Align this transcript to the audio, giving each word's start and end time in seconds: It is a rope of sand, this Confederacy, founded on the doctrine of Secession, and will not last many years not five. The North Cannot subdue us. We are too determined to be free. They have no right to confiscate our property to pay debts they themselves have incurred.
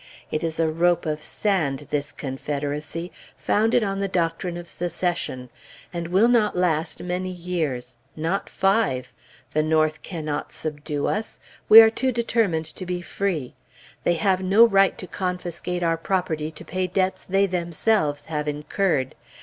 It 0.31 0.43
is 0.43 0.59
a 0.59 0.67
rope 0.71 1.05
of 1.05 1.21
sand, 1.21 1.85
this 1.91 2.11
Confederacy, 2.11 3.11
founded 3.37 3.83
on 3.83 3.99
the 3.99 4.07
doctrine 4.07 4.57
of 4.57 4.67
Secession, 4.67 5.51
and 5.93 6.07
will 6.07 6.27
not 6.27 6.55
last 6.57 7.03
many 7.03 7.29
years 7.29 7.95
not 8.15 8.49
five. 8.49 9.13
The 9.51 9.61
North 9.61 10.01
Cannot 10.01 10.51
subdue 10.51 11.05
us. 11.05 11.39
We 11.69 11.81
are 11.81 11.91
too 11.91 12.11
determined 12.11 12.65
to 12.65 12.85
be 12.87 13.03
free. 13.03 13.53
They 14.03 14.15
have 14.15 14.41
no 14.41 14.65
right 14.65 14.97
to 14.97 15.05
confiscate 15.05 15.83
our 15.83 15.97
property 15.97 16.49
to 16.49 16.65
pay 16.65 16.87
debts 16.87 17.23
they 17.23 17.45
themselves 17.45 18.25
have 18.25 18.47
incurred. 18.47 19.13